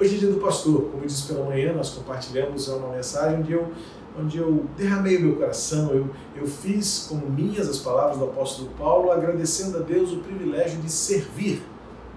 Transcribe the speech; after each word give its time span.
Hoje 0.00 0.14
é 0.14 0.18
dia 0.18 0.30
do 0.30 0.38
pastor, 0.38 0.82
como 0.92 1.02
eu 1.02 1.08
disse 1.08 1.26
pela 1.26 1.44
manhã, 1.44 1.72
nós 1.72 1.90
compartilhamos 1.90 2.68
uma 2.68 2.94
mensagem 2.94 3.40
onde 3.40 3.52
eu, 3.52 3.72
onde 4.16 4.38
eu 4.38 4.64
derramei 4.76 5.16
o 5.16 5.22
meu 5.22 5.34
coração, 5.34 5.90
eu, 5.90 6.08
eu 6.36 6.46
fiz 6.46 7.08
como 7.08 7.28
minhas 7.28 7.68
as 7.68 7.78
palavras 7.78 8.16
do 8.16 8.26
apóstolo 8.26 8.70
Paulo, 8.78 9.10
agradecendo 9.10 9.78
a 9.78 9.80
Deus 9.80 10.12
o 10.12 10.18
privilégio 10.18 10.80
de 10.80 10.88
servir 10.88 11.64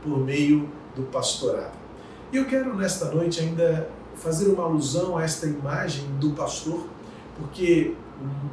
por 0.03 0.19
meio 0.19 0.69
do 0.95 1.01
pastorado. 1.11 1.73
E 2.31 2.37
eu 2.37 2.45
quero 2.45 2.75
nesta 2.75 3.05
noite 3.05 3.39
ainda 3.39 3.89
fazer 4.13 4.51
uma 4.51 4.65
alusão 4.65 5.17
a 5.17 5.23
esta 5.23 5.47
imagem 5.47 6.05
do 6.19 6.33
pastor, 6.33 6.85
porque 7.35 7.95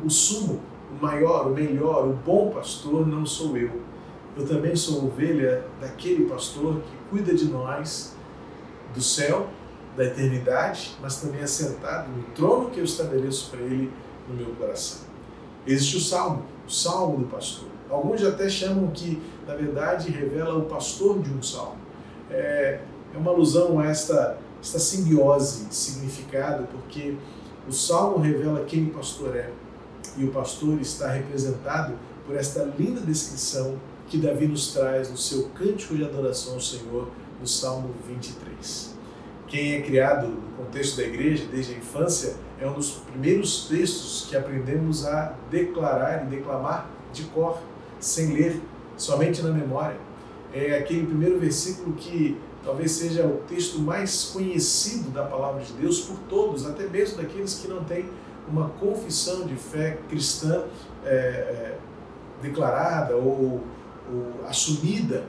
o 0.02 0.08
sumo, 0.08 0.58
o 0.90 1.04
maior, 1.04 1.48
o 1.48 1.50
melhor, 1.50 2.08
o 2.08 2.14
bom 2.14 2.48
pastor 2.48 3.06
não 3.06 3.26
sou 3.26 3.54
eu. 3.58 3.72
Eu 4.34 4.46
também 4.46 4.74
sou 4.74 5.04
ovelha 5.04 5.66
daquele 5.82 6.24
pastor 6.24 6.76
que 6.76 7.10
cuida 7.10 7.34
de 7.34 7.45
nós 7.45 8.16
do 8.99 9.05
céu, 9.05 9.49
da 9.96 10.05
eternidade, 10.05 10.97
mas 11.01 11.20
também 11.20 11.41
assentado 11.41 12.11
no 12.11 12.25
trono 12.34 12.70
que 12.70 12.80
eu 12.80 12.84
estabeleço 12.84 13.48
para 13.51 13.61
ele 13.61 13.93
no 14.29 14.34
meu 14.34 14.55
coração. 14.56 15.02
Existe 15.65 15.97
o 15.97 16.01
salmo, 16.01 16.45
o 16.66 16.70
salmo 16.70 17.19
do 17.19 17.27
pastor. 17.27 17.69
Alguns 17.89 18.25
até 18.25 18.48
chamam 18.48 18.89
que, 18.89 19.23
na 19.47 19.55
verdade, 19.55 20.11
revela 20.11 20.59
o 20.59 20.66
pastor 20.66 21.20
de 21.20 21.30
um 21.30 21.41
salmo. 21.41 21.79
É, 22.29 22.80
é 23.15 23.19
uma 23.19 23.30
alusão 23.30 23.79
a 23.79 23.87
esta, 23.87 24.37
esta 24.61 24.79
simbiose 24.79 25.67
de 25.67 25.75
significado, 25.75 26.67
porque 26.73 27.17
o 27.69 27.73
salmo 27.73 28.19
revela 28.19 28.65
quem 28.65 28.84
o 28.87 28.91
pastor 28.91 29.37
é, 29.37 29.51
e 30.17 30.25
o 30.25 30.30
pastor 30.30 30.80
está 30.80 31.09
representado 31.09 31.95
por 32.27 32.37
esta 32.37 32.65
linda 32.78 33.01
descrição 33.01 33.77
que 34.09 34.19
Davi 34.19 34.48
nos 34.48 34.73
traz 34.73 35.11
no 35.11 35.17
seu 35.17 35.48
cântico 35.51 35.97
de 35.97 36.05
adoração 36.05 36.55
ao 36.55 36.61
Senhor, 36.61 37.09
no 37.41 37.47
Salmo 37.47 37.95
23. 38.06 38.97
Quem 39.47 39.74
é 39.74 39.83
criado 39.83 40.28
no 40.28 40.65
contexto 40.65 40.98
da 40.98 41.05
igreja 41.05 41.47
desde 41.51 41.74
a 41.74 41.78
infância 41.78 42.37
é 42.61 42.69
um 42.69 42.74
dos 42.74 42.91
primeiros 42.91 43.67
textos 43.67 44.27
que 44.28 44.36
aprendemos 44.36 45.06
a 45.06 45.34
declarar 45.50 46.25
e 46.25 46.27
declamar 46.27 46.91
de 47.12 47.25
cor, 47.25 47.59
sem 47.98 48.34
ler, 48.34 48.61
somente 48.97 49.41
na 49.42 49.50
memória. 49.50 49.97
É 50.53 50.78
aquele 50.78 51.06
primeiro 51.06 51.39
versículo 51.39 51.94
que 51.94 52.39
talvez 52.64 52.92
seja 52.92 53.27
o 53.27 53.39
texto 53.48 53.78
mais 53.78 54.25
conhecido 54.25 55.11
da 55.11 55.25
palavra 55.25 55.62
de 55.62 55.72
Deus 55.72 56.00
por 56.00 56.19
todos, 56.28 56.66
até 56.66 56.86
mesmo 56.86 57.16
daqueles 57.16 57.55
que 57.55 57.69
não 57.69 57.84
têm 57.84 58.11
uma 58.47 58.69
confissão 58.70 59.47
de 59.47 59.55
fé 59.56 59.98
cristã 60.09 60.64
é, 61.05 61.09
é, 61.09 61.78
declarada 62.42 63.16
ou, 63.16 63.62
ou 64.11 64.47
assumida 64.47 65.25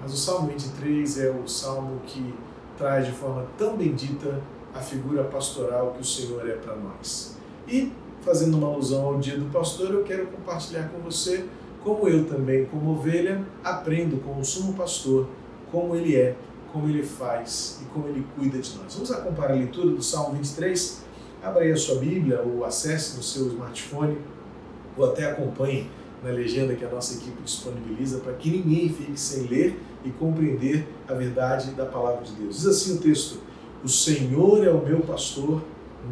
mas 0.00 0.12
o 0.12 0.16
Salmo 0.16 0.48
23 0.48 1.18
é 1.20 1.30
o 1.30 1.46
salmo 1.48 2.00
que 2.06 2.34
traz 2.76 3.06
de 3.06 3.12
forma 3.12 3.46
tão 3.56 3.76
bendita 3.76 4.40
a 4.74 4.78
figura 4.80 5.24
pastoral 5.24 5.92
que 5.92 6.02
o 6.02 6.04
Senhor 6.04 6.48
é 6.48 6.54
para 6.54 6.76
nós. 6.76 7.36
E, 7.66 7.92
fazendo 8.20 8.56
uma 8.56 8.68
alusão 8.68 9.06
ao 9.06 9.18
dia 9.18 9.38
do 9.38 9.46
pastor, 9.46 9.90
eu 9.90 10.04
quero 10.04 10.26
compartilhar 10.26 10.88
com 10.90 10.98
você 10.98 11.46
como 11.82 12.08
eu 12.08 12.24
também, 12.26 12.66
como 12.66 12.90
ovelha, 12.90 13.44
aprendo 13.62 14.20
com 14.22 14.40
o 14.40 14.44
sumo 14.44 14.74
pastor 14.74 15.28
como 15.70 15.94
ele 15.94 16.16
é, 16.16 16.36
como 16.72 16.88
ele 16.88 17.02
faz 17.02 17.80
e 17.82 17.84
como 17.86 18.08
ele 18.08 18.26
cuida 18.36 18.58
de 18.58 18.76
nós. 18.76 18.94
Vamos 18.94 19.10
acompanhar 19.10 19.52
a 19.52 19.54
leitura 19.54 19.94
do 19.94 20.02
Salmo 20.02 20.34
23? 20.34 21.04
Abra 21.42 21.62
aí 21.62 21.72
a 21.72 21.76
sua 21.76 21.96
Bíblia 21.96 22.42
ou 22.42 22.64
acesse 22.64 23.16
no 23.16 23.22
seu 23.22 23.46
smartphone 23.48 24.18
ou 24.96 25.04
até 25.04 25.30
acompanhe 25.30 25.88
na 26.22 26.30
legenda 26.30 26.74
que 26.74 26.84
a 26.84 26.88
nossa 26.88 27.14
equipe 27.14 27.42
disponibiliza 27.42 28.18
para 28.18 28.32
que 28.34 28.50
ninguém 28.50 28.88
fique 28.88 29.18
sem 29.18 29.46
ler 29.46 29.78
e 30.04 30.10
compreender 30.10 30.86
a 31.08 31.14
verdade 31.14 31.72
da 31.72 31.84
palavra 31.84 32.24
de 32.24 32.32
Deus. 32.32 32.56
Diz 32.56 32.66
assim 32.66 32.96
o 32.96 33.00
texto: 33.00 33.40
O 33.84 33.88
Senhor 33.88 34.64
é 34.64 34.70
o 34.70 34.84
meu 34.84 35.00
pastor, 35.00 35.62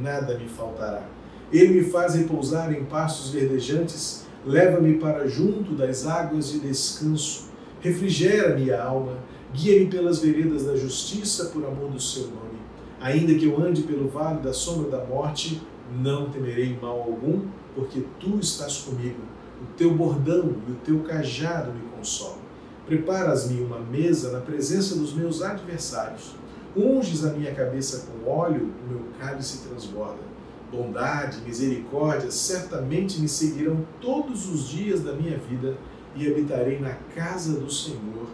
nada 0.01 0.39
me 0.39 0.49
faltará. 0.49 1.07
Ele 1.53 1.81
me 1.81 1.85
faz 1.85 2.15
repousar 2.15 2.73
em 2.73 2.85
pastos 2.85 3.31
verdejantes, 3.31 4.27
leva-me 4.45 4.95
para 4.95 5.27
junto 5.29 5.73
das 5.73 6.07
águas 6.07 6.51
de 6.51 6.61
descanso, 6.61 7.49
refrigera 7.81 8.57
minha 8.57 8.83
alma, 8.83 9.19
guia-me 9.53 9.87
pelas 9.87 10.19
veredas 10.19 10.65
da 10.65 10.77
justiça 10.77 11.47
por 11.47 11.65
amor 11.65 11.91
do 11.91 12.01
seu 12.01 12.25
nome. 12.25 12.59
Ainda 13.01 13.35
que 13.35 13.45
eu 13.45 13.61
ande 13.61 13.83
pelo 13.83 14.09
vale 14.09 14.41
da 14.41 14.53
sombra 14.53 14.91
da 14.91 15.05
morte, 15.05 15.61
não 16.01 16.31
temerei 16.31 16.77
mal 16.81 17.01
algum, 17.01 17.43
porque 17.75 18.03
tu 18.19 18.39
estás 18.41 18.79
comigo 18.79 19.21
o 19.65 19.77
teu 19.77 19.95
bordão 19.95 20.55
e 20.69 20.73
o 20.73 20.77
teu 20.85 21.01
cajado 21.01 21.73
me 21.73 21.81
consolam. 21.97 22.39
Preparas-me 22.87 23.63
uma 23.63 23.79
mesa 23.79 24.31
na 24.31 24.41
presença 24.41 24.95
dos 24.95 25.15
meus 25.15 25.43
adversários. 25.43 26.35
Unges 26.77 27.25
a 27.25 27.31
minha 27.31 27.55
cabeça 27.55 28.07
com 28.07 28.31
óleo, 28.31 28.71
o 28.85 28.93
meu 28.93 29.03
cálice 29.19 29.67
transborda. 29.67 30.23
Bondade 30.71 31.41
misericórdia 31.41 32.31
certamente 32.31 33.21
me 33.21 33.29
seguirão 33.29 33.87
todos 34.01 34.49
os 34.49 34.69
dias 34.69 35.01
da 35.01 35.13
minha 35.13 35.39
vida 35.39 35.77
e 36.15 36.31
habitarei 36.31 36.79
na 36.79 36.95
casa 37.15 37.59
do 37.59 37.71
Senhor 37.71 38.29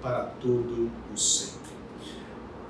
para 0.00 0.24
todo 0.40 0.90
o 1.12 1.16
sempre. 1.18 1.58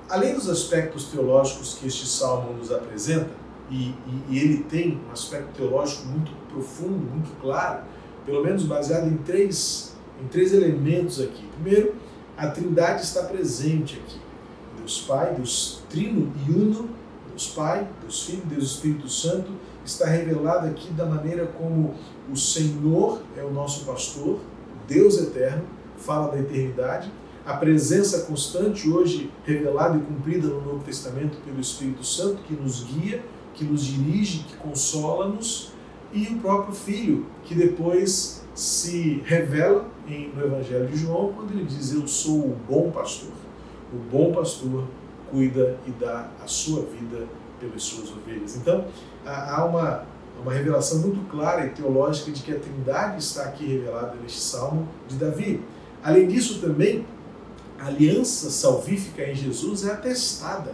Além 0.09 0.34
dos 0.34 0.49
aspectos 0.49 1.06
teológicos 1.06 1.75
que 1.75 1.87
este 1.87 2.06
salmo 2.06 2.53
nos 2.55 2.72
apresenta, 2.72 3.31
e, 3.71 3.75
e, 3.75 4.25
e, 4.31 4.38
ele 4.38 4.65
tem 4.65 5.00
um 5.09 5.12
aspecto 5.12 5.53
teológico 5.55 6.06
muito 6.06 6.32
profundo, 6.50 6.99
muito 6.99 7.31
claro, 7.41 7.83
pelo 8.27 8.43
menos 8.43 8.65
baseado 8.65 9.09
em 9.09 9.16
três, 9.19 9.94
em 10.22 10.27
três 10.28 10.53
elementos 10.53 11.21
aqui. 11.21 11.44
Primeiro, 11.61 11.94
a 12.37 12.49
Trindade 12.49 13.03
está 13.03 13.22
presente 13.25 14.00
aqui. 14.05 14.21
Deus 14.78 15.03
Pai, 15.03 15.34
Deus 15.34 15.83
Trino 15.88 16.33
e 16.47 16.50
Uno, 16.50 16.88
Deus 17.28 17.49
Pai, 17.49 17.87
Deus 18.00 18.25
Filho, 18.25 18.43
Deus 18.47 18.65
Espírito 18.65 19.09
Santo, 19.09 19.50
está 19.84 20.06
revelado 20.06 20.66
aqui 20.66 20.91
da 20.93 21.06
maneira 21.06 21.47
como 21.47 21.94
o 22.31 22.37
Senhor 22.37 23.22
é 23.37 23.43
o 23.43 23.50
nosso 23.50 23.84
pastor, 23.84 24.41
Deus 24.87 25.19
eterno, 25.19 25.65
fala 25.97 26.32
da 26.32 26.38
eternidade, 26.38 27.11
a 27.44 27.55
presença 27.55 28.27
constante 28.27 28.88
hoje 28.88 29.31
revelada 29.44 29.97
e 29.97 30.00
cumprida 30.00 30.49
no 30.49 30.61
Novo 30.61 30.84
Testamento 30.84 31.38
pelo 31.44 31.61
Espírito 31.61 32.05
Santo 32.05 32.43
que 32.43 32.55
nos 32.55 32.84
guia 32.84 33.22
que 33.61 33.65
nos 33.65 33.84
dirige, 33.84 34.44
que 34.44 34.56
consola-nos, 34.56 35.72
e 36.12 36.26
o 36.26 36.38
próprio 36.38 36.75
Filho, 36.75 37.26
que 37.44 37.54
depois 37.54 38.43
se 38.54 39.22
revela 39.25 39.87
no 40.06 40.44
Evangelho 40.44 40.88
de 40.88 40.97
João, 40.97 41.32
quando 41.32 41.53
ele 41.53 41.65
diz: 41.65 41.93
Eu 41.93 42.06
sou 42.06 42.38
o 42.38 42.56
bom 42.69 42.91
pastor. 42.91 43.31
O 43.93 43.97
bom 44.10 44.32
pastor 44.32 44.84
cuida 45.31 45.78
e 45.87 45.91
dá 45.93 46.28
a 46.43 46.47
sua 46.47 46.82
vida 46.82 47.26
pelas 47.60 47.82
suas 47.82 48.10
ovelhas. 48.10 48.56
Então, 48.56 48.84
há 49.25 49.65
uma, 49.65 50.04
uma 50.43 50.53
revelação 50.53 50.99
muito 50.99 51.28
clara 51.31 51.66
e 51.66 51.70
teológica 51.70 52.32
de 52.32 52.43
que 52.43 52.53
a 52.53 52.59
Trindade 52.59 53.19
está 53.19 53.44
aqui 53.44 53.66
revelada 53.66 54.16
neste 54.22 54.41
salmo 54.41 54.88
de 55.06 55.16
Davi. 55.16 55.62
Além 56.03 56.26
disso, 56.26 56.60
também, 56.60 57.06
a 57.78 57.87
aliança 57.87 58.50
salvífica 58.50 59.22
em 59.22 59.34
Jesus 59.34 59.87
é 59.87 59.93
atestada 59.93 60.72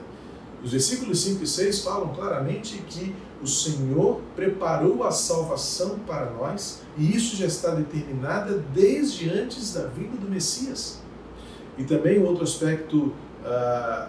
os 0.64 0.72
versículos 0.72 1.20
5 1.20 1.44
e 1.44 1.46
6 1.46 1.80
falam 1.80 2.08
claramente 2.14 2.78
que 2.88 3.14
o 3.42 3.46
Senhor 3.46 4.20
preparou 4.34 5.04
a 5.04 5.10
salvação 5.10 5.98
para 6.06 6.30
nós 6.30 6.80
e 6.96 7.14
isso 7.14 7.36
já 7.36 7.46
está 7.46 7.70
determinado 7.70 8.64
desde 8.74 9.28
antes 9.28 9.74
da 9.74 9.86
vinda 9.86 10.16
do 10.16 10.28
Messias. 10.28 11.00
E 11.76 11.84
também 11.84 12.22
outro 12.22 12.42
aspecto 12.42 13.12
uh, 13.44 14.08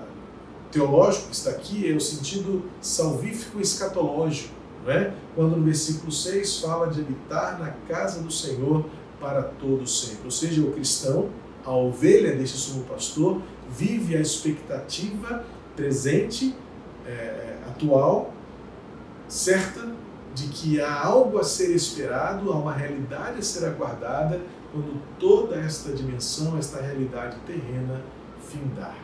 teológico 0.71 1.27
que 1.27 1.35
está 1.35 1.51
aqui 1.51 1.91
é 1.91 1.93
o 1.93 1.99
sentido 1.99 2.63
salvífico 2.81 3.59
escatológico, 3.59 4.53
não 4.85 4.91
é? 4.91 5.13
quando 5.35 5.57
no 5.57 5.63
versículo 5.63 6.11
6 6.11 6.61
fala 6.61 6.87
de 6.87 7.01
habitar 7.01 7.59
na 7.59 7.71
casa 7.87 8.21
do 8.21 8.31
Senhor 8.31 8.85
para 9.19 9.43
todo 9.43 9.85
sempre. 9.85 10.25
Ou 10.25 10.31
seja, 10.31 10.61
o 10.61 10.71
cristão, 10.71 11.29
a 11.65 11.71
ovelha 11.71 12.35
deste 12.35 12.57
sumo 12.57 12.83
pastor, 12.85 13.41
vive 13.69 14.15
a 14.15 14.21
expectativa 14.21 15.43
presente, 15.77 16.53
é, 17.05 17.55
atual, 17.69 18.33
certa 19.29 19.95
de 20.33 20.47
que 20.47 20.81
há 20.81 21.05
algo 21.05 21.39
a 21.39 21.43
ser 21.43 21.73
esperado, 21.73 22.51
há 22.51 22.55
uma 22.55 22.73
realidade 22.73 23.39
a 23.39 23.41
ser 23.41 23.65
aguardada 23.65 24.41
quando 24.71 25.01
toda 25.17 25.55
esta 25.55 25.91
dimensão, 25.91 26.57
esta 26.57 26.81
realidade 26.81 27.37
terrena 27.45 28.01
findar. 28.47 28.95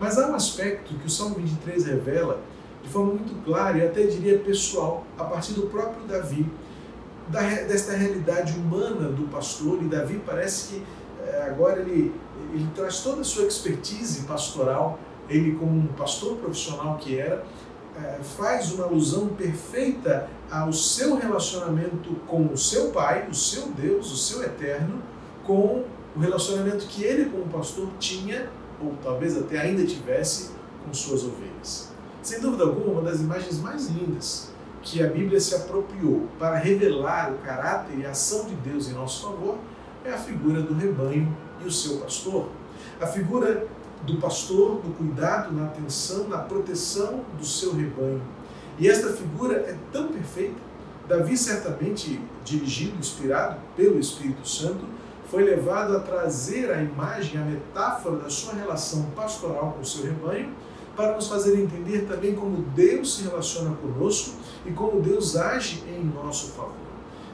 Mas 0.00 0.18
há 0.18 0.28
um 0.28 0.34
aspecto 0.34 0.94
que 0.94 1.06
o 1.06 1.10
Salmo 1.10 1.36
23 1.36 1.86
revela 1.86 2.40
de 2.82 2.88
forma 2.88 3.14
muito 3.14 3.44
clara 3.44 3.78
e 3.78 3.86
até 3.86 4.02
diria 4.02 4.38
pessoal, 4.38 5.04
a 5.18 5.24
partir 5.24 5.52
do 5.52 5.62
próprio 5.62 6.06
Davi, 6.06 6.50
da, 7.28 7.40
desta 7.40 7.92
realidade 7.92 8.52
humana 8.58 9.08
do 9.08 9.28
pastor, 9.28 9.82
e 9.82 9.86
Davi 9.86 10.20
parece 10.26 10.68
que 10.68 10.82
é, 11.26 11.48
agora 11.48 11.80
ele, 11.80 12.12
ele 12.52 12.68
traz 12.74 13.00
toda 13.00 13.22
a 13.22 13.24
sua 13.24 13.44
expertise 13.44 14.22
pastoral 14.22 14.98
ele 15.28 15.56
como 15.56 15.72
um 15.72 15.86
pastor 15.88 16.36
profissional 16.36 16.96
que 16.98 17.18
era, 17.18 17.44
é, 17.96 18.18
faz 18.22 18.72
uma 18.72 18.84
alusão 18.84 19.28
perfeita 19.28 20.28
ao 20.50 20.72
seu 20.72 21.16
relacionamento 21.16 22.14
com 22.26 22.46
o 22.46 22.56
seu 22.56 22.90
pai, 22.90 23.28
o 23.30 23.34
seu 23.34 23.68
Deus, 23.68 24.12
o 24.12 24.16
seu 24.16 24.42
eterno, 24.42 25.02
com 25.44 25.84
o 26.16 26.20
relacionamento 26.20 26.86
que 26.86 27.04
ele 27.04 27.26
como 27.26 27.46
pastor 27.46 27.88
tinha, 27.98 28.48
ou 28.80 28.94
talvez 29.02 29.36
até 29.36 29.58
ainda 29.58 29.84
tivesse, 29.84 30.50
com 30.84 30.92
suas 30.92 31.24
ovelhas. 31.24 31.90
Sem 32.22 32.40
dúvida 32.40 32.64
alguma, 32.64 33.00
uma 33.00 33.02
das 33.02 33.20
imagens 33.20 33.60
mais 33.60 33.88
lindas 33.88 34.50
que 34.82 35.02
a 35.02 35.06
Bíblia 35.06 35.40
se 35.40 35.54
apropriou 35.54 36.28
para 36.38 36.56
revelar 36.56 37.32
o 37.32 37.38
caráter 37.38 37.98
e 37.98 38.06
a 38.06 38.10
ação 38.10 38.44
de 38.46 38.54
Deus 38.56 38.88
em 38.88 38.92
nosso 38.92 39.22
favor 39.26 39.58
é 40.04 40.10
a 40.10 40.18
figura 40.18 40.60
do 40.60 40.74
rebanho 40.74 41.34
e 41.62 41.66
o 41.66 41.70
seu 41.70 41.98
pastor. 41.98 42.48
A 43.00 43.06
figura 43.06 43.66
do 44.04 44.18
pastor, 44.18 44.80
do 44.80 44.94
cuidado, 44.96 45.52
na 45.52 45.66
atenção, 45.66 46.28
na 46.28 46.38
proteção 46.38 47.20
do 47.38 47.44
seu 47.44 47.74
rebanho. 47.74 48.22
E 48.78 48.88
esta 48.88 49.12
figura 49.12 49.56
é 49.56 49.76
tão 49.92 50.08
perfeita. 50.08 50.56
Davi, 51.08 51.36
certamente 51.36 52.20
dirigido, 52.44 52.98
inspirado 52.98 53.56
pelo 53.76 53.98
Espírito 53.98 54.48
Santo, 54.48 54.84
foi 55.30 55.42
levado 55.42 55.96
a 55.96 56.00
trazer 56.00 56.70
a 56.70 56.82
imagem, 56.82 57.40
a 57.40 57.44
metáfora 57.44 58.16
da 58.16 58.30
sua 58.30 58.54
relação 58.54 59.10
pastoral 59.16 59.72
com 59.72 59.80
o 59.80 59.84
seu 59.84 60.04
rebanho, 60.04 60.50
para 60.96 61.14
nos 61.14 61.28
fazer 61.28 61.60
entender 61.60 62.06
também 62.06 62.34
como 62.34 62.62
Deus 62.74 63.16
se 63.16 63.24
relaciona 63.24 63.74
conosco 63.76 64.36
e 64.64 64.70
como 64.70 65.00
Deus 65.00 65.36
age 65.36 65.82
em 65.88 66.04
nosso 66.04 66.52
favor. 66.52 66.72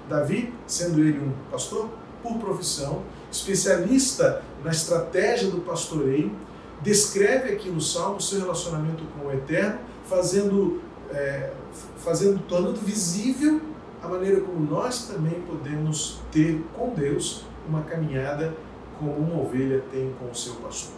Davi, 0.09 0.53
sendo 0.67 1.01
ele 1.01 1.21
um 1.21 1.33
pastor 1.51 1.89
por 2.23 2.39
profissão, 2.39 3.03
especialista 3.31 4.43
na 4.65 4.71
estratégia 4.71 5.51
do 5.51 5.61
pastoreio, 5.61 6.33
descreve 6.83 7.53
aqui 7.53 7.69
no 7.69 7.81
Salmo 7.81 8.17
o 8.17 8.21
seu 8.21 8.41
relacionamento 8.41 9.05
com 9.17 9.27
o 9.27 9.33
Eterno, 9.33 9.79
fazendo, 10.05 10.81
é, 11.11 11.53
fazendo, 11.99 12.41
tornando 12.47 12.81
visível 12.81 13.61
a 14.03 14.09
maneira 14.09 14.41
como 14.41 14.59
nós 14.61 15.07
também 15.07 15.41
podemos 15.43 16.21
ter 16.33 16.65
com 16.75 16.95
Deus 16.95 17.45
uma 17.69 17.83
caminhada 17.83 18.55
como 18.99 19.13
uma 19.13 19.43
ovelha 19.43 19.83
tem 19.91 20.13
com 20.19 20.31
o 20.31 20.35
seu 20.35 20.55
pastor. 20.55 20.95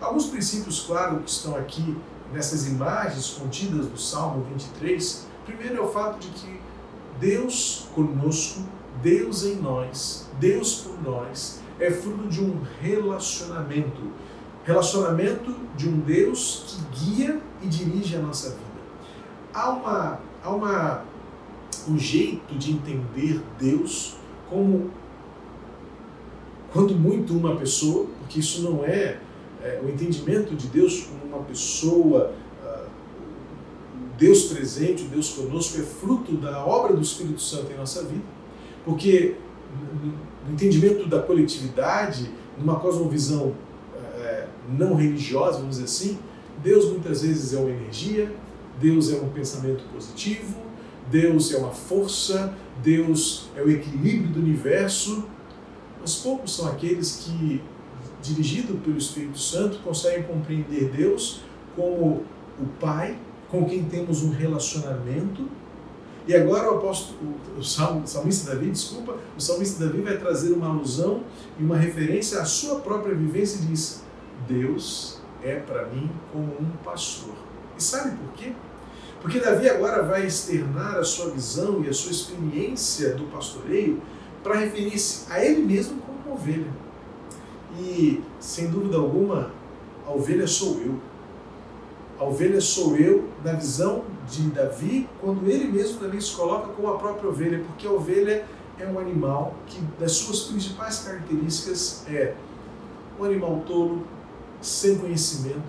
Alguns 0.00 0.26
princípios, 0.26 0.80
claro, 0.80 1.20
que 1.20 1.30
estão 1.30 1.56
aqui 1.56 1.96
nessas 2.32 2.66
imagens 2.66 3.30
contidas 3.30 3.86
do 3.86 3.98
Salmo 3.98 4.44
23. 4.44 5.26
Primeiro 5.44 5.76
é 5.76 5.80
o 5.80 5.88
fato 5.88 6.18
de 6.18 6.28
que 6.28 6.60
Deus 7.18 7.86
conosco, 7.94 8.60
Deus 9.02 9.44
em 9.44 9.56
nós, 9.56 10.28
Deus 10.38 10.80
por 10.80 11.02
nós, 11.02 11.60
é 11.78 11.90
fruto 11.90 12.28
de 12.28 12.42
um 12.42 12.60
relacionamento. 12.80 14.12
Relacionamento 14.66 15.54
de 15.76 15.88
um 15.88 16.00
Deus 16.00 16.64
que 16.66 17.04
guia 17.04 17.40
e 17.62 17.68
dirige 17.68 18.16
a 18.16 18.18
nossa 18.18 18.50
vida. 18.50 18.62
Há, 19.54 19.70
uma, 19.70 20.20
há 20.42 20.50
uma, 20.50 21.04
um 21.88 21.96
jeito 21.96 22.52
de 22.56 22.72
entender 22.72 23.40
Deus 23.60 24.16
como, 24.50 24.90
quando 26.72 26.96
muito, 26.96 27.32
uma 27.32 27.54
pessoa, 27.54 28.06
porque 28.18 28.40
isso 28.40 28.60
não 28.68 28.84
é, 28.84 29.20
é 29.62 29.80
o 29.84 29.88
entendimento 29.88 30.52
de 30.56 30.66
Deus 30.66 31.02
como 31.02 31.36
uma 31.36 31.44
pessoa. 31.44 32.34
Uh, 32.64 32.88
Deus 34.18 34.46
presente, 34.46 35.04
Deus 35.04 35.28
conosco, 35.30 35.80
é 35.80 35.84
fruto 35.84 36.36
da 36.38 36.66
obra 36.66 36.92
do 36.92 37.02
Espírito 37.02 37.40
Santo 37.40 37.70
em 37.70 37.76
nossa 37.76 38.02
vida, 38.02 38.24
porque 38.84 39.36
no 40.44 40.52
entendimento 40.52 41.08
da 41.08 41.22
coletividade, 41.22 42.28
numa 42.58 42.80
cosmovisão 42.80 43.54
não 44.68 44.94
religiosa, 44.94 45.58
vamos 45.58 45.76
dizer 45.76 45.84
assim, 45.84 46.18
Deus 46.62 46.86
muitas 46.86 47.22
vezes 47.22 47.54
é 47.54 47.58
uma 47.58 47.70
energia, 47.70 48.32
Deus 48.80 49.12
é 49.12 49.16
um 49.16 49.28
pensamento 49.28 49.84
positivo, 49.92 50.56
Deus 51.10 51.52
é 51.52 51.58
uma 51.58 51.70
força, 51.70 52.54
Deus 52.82 53.48
é 53.56 53.62
o 53.62 53.70
equilíbrio 53.70 54.28
do 54.30 54.40
universo, 54.40 55.24
mas 56.00 56.16
poucos 56.16 56.54
são 56.54 56.68
aqueles 56.68 57.24
que, 57.24 57.62
dirigido 58.22 58.74
pelo 58.74 58.98
Espírito 58.98 59.38
Santo, 59.38 59.78
conseguem 59.78 60.24
compreender 60.24 60.90
Deus 60.90 61.42
como 61.74 62.24
o 62.60 62.66
Pai, 62.80 63.18
com 63.50 63.64
quem 63.64 63.84
temos 63.84 64.22
um 64.22 64.30
relacionamento. 64.30 65.48
E 66.26 66.34
agora 66.34 66.72
o 66.72 66.78
apóstolo, 66.78 67.18
o, 67.56 67.62
salmista 67.62 68.52
Davi, 68.52 68.70
desculpa, 68.70 69.16
o 69.36 69.40
salmista 69.40 69.84
Davi 69.84 70.00
vai 70.00 70.18
trazer 70.18 70.52
uma 70.52 70.66
alusão 70.68 71.22
e 71.58 71.62
uma 71.62 71.76
referência 71.76 72.40
à 72.40 72.44
sua 72.44 72.80
própria 72.80 73.14
vivência 73.14 73.58
e 73.58 73.66
diz: 73.66 74.02
Deus 74.48 75.20
é 75.42 75.56
para 75.56 75.86
mim 75.86 76.10
como 76.32 76.46
um 76.60 76.70
pastor. 76.84 77.34
E 77.76 77.82
sabe 77.82 78.16
por 78.16 78.32
quê? 78.32 78.52
Porque 79.20 79.40
Davi 79.40 79.68
agora 79.68 80.02
vai 80.02 80.26
externar 80.26 80.96
a 80.96 81.04
sua 81.04 81.30
visão 81.30 81.82
e 81.84 81.88
a 81.88 81.92
sua 81.92 82.12
experiência 82.12 83.14
do 83.14 83.24
pastoreio 83.24 84.00
para 84.42 84.56
referir-se 84.56 85.30
a 85.32 85.44
ele 85.44 85.62
mesmo 85.62 86.00
como 86.00 86.18
uma 86.24 86.34
ovelha. 86.34 86.70
E, 87.78 88.22
sem 88.38 88.68
dúvida 88.68 88.96
alguma, 88.96 89.50
a 90.06 90.12
ovelha 90.12 90.46
sou 90.46 90.80
eu. 90.80 91.00
A 92.18 92.24
ovelha 92.24 92.60
sou 92.60 92.96
eu, 92.96 93.28
na 93.44 93.52
visão 93.52 94.04
de 94.28 94.42
Davi, 94.50 95.08
quando 95.20 95.46
ele 95.50 95.66
mesmo 95.66 95.98
também 95.98 96.20
se 96.20 96.34
coloca 96.34 96.68
como 96.68 96.88
a 96.88 96.96
própria 96.96 97.28
ovelha, 97.28 97.62
porque 97.66 97.86
a 97.86 97.90
ovelha 97.90 98.46
é 98.78 98.86
um 98.86 98.98
animal 98.98 99.54
que, 99.66 99.80
das 99.98 100.12
suas 100.12 100.44
principais 100.44 101.00
características, 101.00 102.04
é 102.08 102.34
um 103.18 103.24
animal 103.24 103.62
tolo, 103.66 104.06
sem 104.66 104.98
conhecimento, 104.98 105.64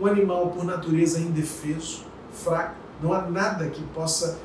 um 0.00 0.06
animal 0.06 0.50
por 0.50 0.64
natureza 0.64 1.18
indefeso, 1.18 2.04
fraco. 2.32 2.76
Não 3.02 3.12
há 3.12 3.22
nada 3.22 3.68
que 3.68 3.82
possa 3.94 4.38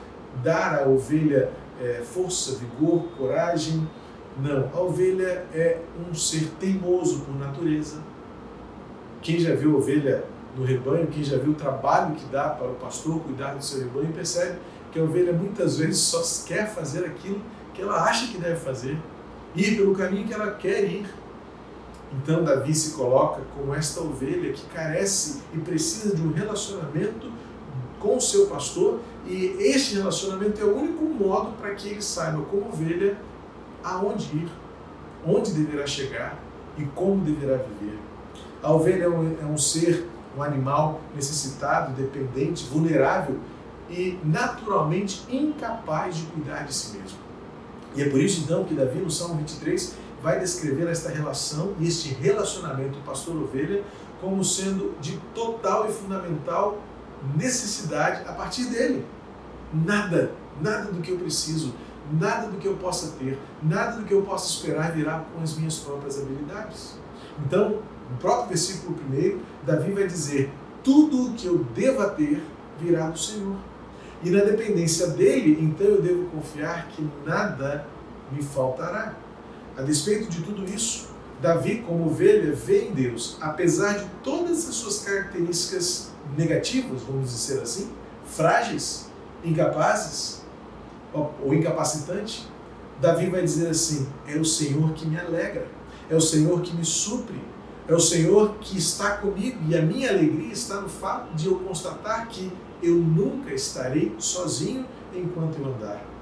dar 0.44 0.84
à 0.84 0.88
ovelha 0.88 1.52
é, 1.80 2.02
força, 2.04 2.58
vigor, 2.58 3.04
coragem. 3.18 3.88
Não, 4.38 4.70
a 4.74 4.82
ovelha 4.82 5.46
é 5.54 5.80
um 6.10 6.14
ser 6.14 6.50
teimoso 6.60 7.22
por 7.22 7.36
natureza. 7.36 7.98
Quem 9.22 9.40
já 9.40 9.54
viu 9.54 9.78
ovelha 9.78 10.24
no 10.58 10.64
rebanho, 10.64 11.08
quem 11.08 11.24
já 11.24 11.38
viu 11.38 11.52
o 11.52 11.56
trabalho 11.56 12.16
que 12.16 12.26
dá 12.26 12.50
para 12.50 12.68
o 12.68 12.76
pastor 12.76 13.20
cuidar 13.22 13.54
do 13.54 13.64
seu 13.64 13.80
rebanho, 13.80 14.12
percebe 14.12 14.58
que 14.92 15.00
a 15.00 15.04
ovelha 15.04 15.34
muitas 15.34 15.78
vezes 15.78 16.00
só 16.00 16.22
quer 16.48 16.68
fazer 16.74 17.06
aquilo 17.06 17.40
que 17.74 17.82
ela 17.82 18.04
acha 18.04 18.32
que 18.32 18.38
deve 18.38 18.58
fazer, 18.58 18.98
ir 19.56 19.76
pelo 19.76 19.96
caminho 19.96 20.28
que 20.28 20.34
ela 20.34 20.52
quer 20.52 20.84
ir. 20.84 21.06
Então 22.22 22.44
Davi 22.44 22.74
se 22.74 22.92
coloca 22.92 23.42
como 23.56 23.74
esta 23.74 24.02
ovelha 24.02 24.54
que 24.54 24.66
carece 24.68 25.42
e 25.54 25.58
precisa 25.58 26.16
de 26.16 26.22
um 26.22 26.32
relacionamento 26.32 27.32
com 28.00 28.18
o 28.18 28.22
seu 28.22 28.48
pastor, 28.48 29.00
e 29.26 29.56
este 29.60 29.96
relacionamento 29.96 30.62
é 30.62 30.66
o 30.66 30.76
único 30.76 31.06
modo 31.06 31.54
para 31.54 31.74
que 31.74 31.88
ele 31.88 32.02
saiba, 32.02 32.42
como 32.44 32.68
ovelha, 32.68 33.18
aonde 33.82 34.26
ir, 34.36 34.50
onde 35.26 35.52
deverá 35.52 35.88
chegar 35.88 36.38
e 36.78 36.84
como 36.84 37.24
deverá 37.24 37.58
viver. 37.58 37.98
A 38.62 38.74
ovelha 38.74 39.06
é 39.06 39.10
um, 39.10 39.38
é 39.42 39.46
um 39.46 39.58
ser 39.58 40.06
um 40.38 40.44
animal 40.44 41.00
necessitado, 41.16 41.94
dependente, 41.94 42.66
vulnerável 42.66 43.38
e 43.90 44.20
naturalmente 44.24 45.24
incapaz 45.30 46.18
de 46.18 46.24
cuidar 46.26 46.66
de 46.66 46.74
si 46.74 46.98
mesmo. 46.98 47.18
E 47.96 48.02
é 48.02 48.10
por 48.10 48.20
isso 48.20 48.42
então 48.42 48.64
que 48.64 48.74
Davi 48.74 49.00
no 49.00 49.12
Salmo 49.12 49.36
23 49.36 49.96
vai 50.24 50.40
descrever 50.40 50.88
esta 50.88 51.10
relação 51.10 51.74
e 51.80 51.88
este 51.88 52.14
relacionamento 52.14 52.98
pastor-ovelha 53.06 53.84
como 54.22 54.44
sendo 54.44 54.98
de 55.02 55.18
total 55.36 55.90
e 55.90 55.92
fundamental 55.92 56.80
necessidade 57.36 58.28
a 58.28 58.32
partir 58.32 58.66
dele. 58.66 59.06
Nada, 59.74 60.32
nada 60.62 60.92
do 60.92 61.02
que 61.02 61.12
eu 61.12 61.18
preciso, 61.18 61.74
nada 62.12 62.48
do 62.48 62.58
que 62.58 62.68
eu 62.68 62.78
possa 62.78 63.18
ter, 63.20 63.38
nada 63.62 63.98
do 63.98 64.06
que 64.06 64.14
eu 64.14 64.22
possa 64.22 64.48
esperar 64.48 64.94
virá 64.94 65.26
com 65.34 65.44
as 65.44 65.58
minhas 65.58 65.80
próprias 65.80 66.18
habilidades. 66.18 66.98
Então, 67.46 67.82
no 68.10 68.18
próprio 68.18 68.50
versículo 68.50 68.98
1, 69.12 69.40
Davi 69.66 69.92
vai 69.92 70.08
dizer: 70.08 70.52
Tudo 70.84 71.28
o 71.28 71.34
que 71.34 71.48
eu 71.48 71.66
deva 71.76 72.10
ter 72.10 72.42
virá 72.80 73.10
do 73.10 73.20
Senhor. 73.20 73.58
E 74.24 74.30
na 74.30 74.42
dependência 74.42 75.08
dele, 75.08 75.58
então 75.62 75.86
eu 75.86 76.02
devo 76.02 76.26
confiar 76.30 76.88
que 76.88 77.06
nada 77.26 77.86
me 78.32 78.42
faltará. 78.42 79.16
A 79.78 79.82
despeito 79.82 80.30
de 80.30 80.42
tudo 80.42 80.64
isso, 80.66 81.10
Davi, 81.42 81.84
como 81.86 82.06
ovelha, 82.06 82.54
vê 82.54 82.88
em 82.88 82.94
Deus, 82.94 83.38
apesar 83.42 83.98
de 83.98 84.06
todas 84.24 84.70
as 84.70 84.76
suas 84.76 85.00
características 85.00 86.12
negativas, 86.38 87.02
vamos 87.02 87.32
dizer 87.32 87.62
assim, 87.62 87.92
frágeis, 88.26 89.08
incapazes 89.44 90.42
ou 91.14 91.54
incapacitante, 91.54 92.48
Davi 93.02 93.30
vai 93.30 93.42
dizer 93.42 93.68
assim: 93.68 94.08
é 94.28 94.38
o 94.38 94.46
Senhor 94.46 94.94
que 94.94 95.06
me 95.06 95.20
alegra, 95.20 95.68
é 96.10 96.16
o 96.16 96.22
Senhor 96.22 96.62
que 96.62 96.76
me 96.76 96.86
supre, 96.86 97.42
é 97.88 97.94
o 97.94 98.00
Senhor 98.00 98.56
que 98.62 98.78
está 98.78 99.18
comigo 99.18 99.58
e 99.68 99.78
a 99.78 99.82
minha 99.82 100.10
alegria 100.10 100.54
está 100.54 100.80
no 100.80 100.88
fato 100.88 101.36
de 101.36 101.48
eu 101.48 101.60
constatar 101.60 102.28
que 102.30 102.52
eu 102.82 102.96
nunca 102.96 103.54
estarei 103.54 104.16
sozinho 104.18 104.86
enquanto 105.14 105.58
eu 105.60 105.66
andar. 105.66 106.13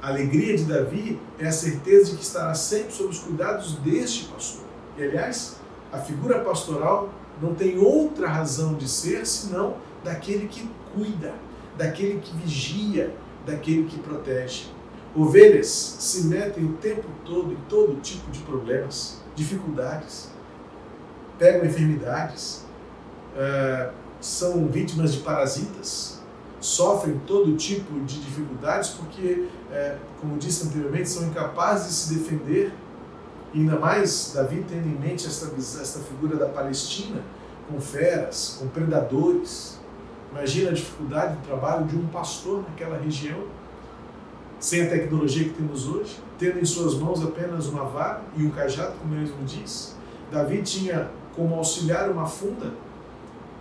A 0.00 0.08
alegria 0.08 0.56
de 0.56 0.64
Davi 0.64 1.20
é 1.38 1.48
a 1.48 1.52
certeza 1.52 2.12
de 2.12 2.18
que 2.18 2.22
estará 2.22 2.54
sempre 2.54 2.92
sob 2.92 3.08
os 3.08 3.18
cuidados 3.18 3.74
deste 3.78 4.26
pastor. 4.26 4.64
E 4.96 5.02
aliás, 5.02 5.56
a 5.92 5.98
figura 5.98 6.40
pastoral 6.40 7.12
não 7.42 7.54
tem 7.54 7.78
outra 7.78 8.28
razão 8.28 8.74
de 8.74 8.88
ser 8.88 9.26
senão 9.26 9.76
daquele 10.04 10.46
que 10.46 10.68
cuida, 10.94 11.34
daquele 11.76 12.20
que 12.20 12.36
vigia, 12.36 13.14
daquele 13.44 13.84
que 13.84 13.98
protege. 13.98 14.66
Ovelhas 15.16 15.66
se 15.66 16.26
metem 16.26 16.64
o 16.64 16.74
tempo 16.74 17.08
todo 17.24 17.52
em 17.52 17.58
todo 17.68 18.00
tipo 18.00 18.30
de 18.30 18.40
problemas, 18.40 19.20
dificuldades, 19.34 20.28
pegam 21.38 21.66
enfermidades, 21.66 22.64
uh, 23.34 23.92
são 24.20 24.68
vítimas 24.68 25.14
de 25.14 25.20
parasitas, 25.20 26.17
sofrem 26.60 27.20
todo 27.26 27.56
tipo 27.56 27.98
de 28.00 28.20
dificuldades 28.20 28.90
porque, 28.90 29.46
é, 29.70 29.96
como 30.20 30.36
disse 30.38 30.66
anteriormente, 30.66 31.08
são 31.08 31.26
incapazes 31.26 31.88
de 31.88 31.94
se 31.94 32.14
defender. 32.14 32.72
E 33.54 33.60
ainda 33.60 33.78
mais 33.78 34.32
Davi 34.34 34.64
tendo 34.68 34.86
em 34.86 34.98
mente 34.98 35.26
esta, 35.26 35.54
esta 35.56 36.00
figura 36.00 36.36
da 36.36 36.46
Palestina, 36.46 37.22
com 37.70 37.80
feras, 37.80 38.56
com 38.58 38.68
predadores. 38.68 39.78
Imagina 40.30 40.70
a 40.70 40.74
dificuldade 40.74 41.36
do 41.36 41.42
trabalho 41.42 41.86
de 41.86 41.96
um 41.96 42.06
pastor 42.08 42.62
naquela 42.68 42.98
região, 42.98 43.44
sem 44.60 44.82
a 44.82 44.90
tecnologia 44.90 45.44
que 45.44 45.54
temos 45.54 45.88
hoje, 45.88 46.20
tendo 46.38 46.58
em 46.58 46.64
suas 46.64 46.94
mãos 46.94 47.22
apenas 47.22 47.66
uma 47.66 47.84
vara 47.84 48.22
e 48.36 48.42
um 48.44 48.50
cajado, 48.50 48.92
como 49.00 49.14
ele 49.14 49.22
mesmo 49.22 49.44
diz. 49.44 49.96
Davi 50.30 50.62
tinha 50.62 51.10
como 51.34 51.54
auxiliar 51.54 52.10
uma 52.10 52.26
funda 52.26 52.72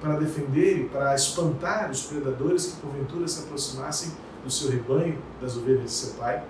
para 0.01 0.17
defender 0.17 0.79
e 0.79 0.83
para 0.85 1.15
espantar 1.15 1.89
os 1.89 2.03
predadores 2.03 2.67
que 2.67 2.81
porventura 2.81 3.27
se 3.27 3.43
aproximassem 3.43 4.11
do 4.43 4.51
seu 4.51 4.69
rebanho, 4.69 5.17
das 5.41 5.57
ovelhas 5.57 5.83
de 5.83 5.91
seu 5.91 6.13
pai. 6.13 6.43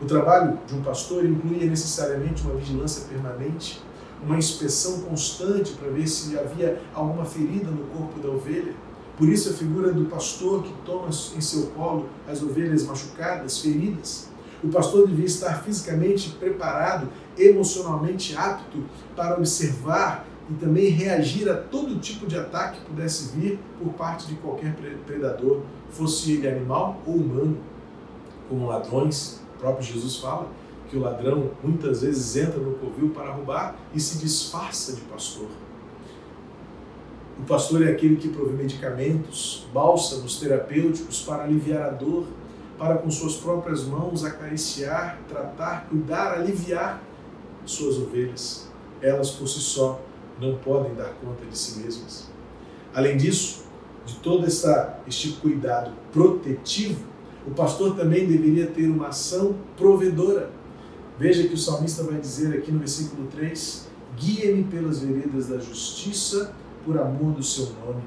O 0.00 0.06
trabalho 0.06 0.58
de 0.66 0.74
um 0.74 0.82
pastor 0.82 1.24
incluía 1.24 1.66
necessariamente 1.66 2.42
uma 2.42 2.54
vigilância 2.54 3.06
permanente, 3.08 3.82
uma 4.22 4.36
inspeção 4.36 5.00
constante 5.02 5.72
para 5.72 5.90
ver 5.90 6.06
se 6.06 6.36
havia 6.38 6.80
alguma 6.92 7.24
ferida 7.24 7.70
no 7.70 7.84
corpo 7.86 8.20
da 8.20 8.28
ovelha. 8.28 8.74
Por 9.16 9.28
isso 9.28 9.50
a 9.50 9.52
figura 9.52 9.92
do 9.92 10.06
pastor 10.06 10.64
que 10.64 10.72
toma 10.84 11.08
em 11.08 11.40
seu 11.40 11.66
colo 11.68 12.08
as 12.28 12.42
ovelhas 12.42 12.84
machucadas, 12.84 13.60
feridas. 13.60 14.28
O 14.62 14.68
pastor 14.68 15.06
devia 15.06 15.26
estar 15.26 15.62
fisicamente 15.62 16.30
preparado, 16.30 17.08
emocionalmente 17.38 18.36
apto 18.36 18.84
para 19.14 19.36
observar 19.36 20.26
e 20.50 20.54
também 20.54 20.90
reagir 20.90 21.48
a 21.48 21.56
todo 21.56 21.98
tipo 21.98 22.26
de 22.26 22.36
ataque 22.36 22.80
que 22.80 22.86
pudesse 22.86 23.36
vir 23.36 23.58
por 23.78 23.92
parte 23.94 24.26
de 24.26 24.34
qualquer 24.36 24.74
predador, 25.06 25.62
fosse 25.90 26.32
ele 26.32 26.48
animal 26.48 27.00
ou 27.06 27.14
humano, 27.14 27.58
como 28.48 28.66
ladrões. 28.66 29.40
O 29.56 29.58
próprio 29.58 29.86
Jesus 29.86 30.18
fala 30.18 30.48
que 30.90 30.96
o 30.96 31.00
ladrão 31.00 31.50
muitas 31.62 32.02
vezes 32.02 32.36
entra 32.36 32.58
no 32.60 32.74
covil 32.74 33.10
para 33.10 33.32
roubar 33.32 33.76
e 33.94 34.00
se 34.00 34.18
disfarça 34.18 34.92
de 34.92 35.00
pastor. 35.02 35.48
O 37.38 37.42
pastor 37.44 37.86
é 37.86 37.90
aquele 37.90 38.16
que 38.16 38.28
provê 38.28 38.52
medicamentos, 38.52 39.66
bálsamos 39.72 40.38
terapêuticos 40.38 41.22
para 41.22 41.44
aliviar 41.44 41.82
a 41.82 41.90
dor, 41.90 42.26
para 42.78 42.98
com 42.98 43.10
suas 43.10 43.36
próprias 43.36 43.84
mãos 43.84 44.24
acariciar, 44.24 45.18
tratar, 45.28 45.86
cuidar, 45.88 46.34
aliviar 46.34 47.02
suas 47.64 47.96
ovelhas. 47.98 48.68
Elas 49.00 49.30
por 49.30 49.48
si 49.48 49.60
só 49.60 50.00
não 50.40 50.56
podem 50.56 50.94
dar 50.94 51.14
conta 51.14 51.44
de 51.44 51.56
si 51.56 51.80
mesmas. 51.80 52.28
Além 52.94 53.16
disso, 53.16 53.64
de 54.04 54.16
todo 54.16 54.46
essa, 54.46 54.98
este 55.06 55.32
cuidado 55.34 55.92
protetivo, 56.12 57.00
o 57.46 57.50
pastor 57.50 57.96
também 57.96 58.26
deveria 58.26 58.66
ter 58.66 58.88
uma 58.88 59.08
ação 59.08 59.54
provedora. 59.76 60.50
Veja 61.18 61.46
que 61.46 61.54
o 61.54 61.58
salmista 61.58 62.02
vai 62.02 62.18
dizer 62.18 62.56
aqui 62.56 62.72
no 62.72 62.78
versículo 62.78 63.26
3: 63.28 63.88
Guia-me 64.16 64.64
pelas 64.64 65.00
veredas 65.00 65.48
da 65.48 65.58
justiça 65.58 66.52
por 66.84 66.98
amor 66.98 67.32
do 67.32 67.42
seu 67.42 67.66
nome. 67.84 68.02